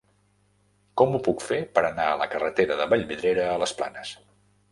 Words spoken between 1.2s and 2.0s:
puc fer per